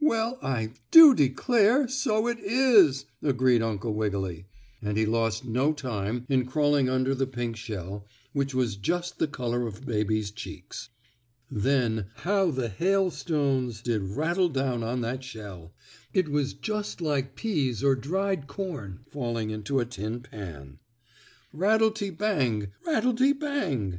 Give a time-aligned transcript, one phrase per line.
[0.00, 4.46] "Well, I do declare so it is!" agreed Uncle Wiggily,
[4.82, 9.28] and he lost no time in crawling under the pink shell which was just the
[9.28, 10.88] color of baby's cheeks.
[11.48, 15.72] Then how the hailstones did rattle down on that shell!
[16.12, 20.80] It was just like peas or dried corn falling into a tin pan.
[21.52, 22.72] Rattle te bang!
[22.84, 23.96] Rattle te bang!